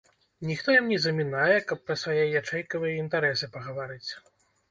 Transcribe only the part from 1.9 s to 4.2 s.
свае ячэйкавыя інтарэсы пагаварыць.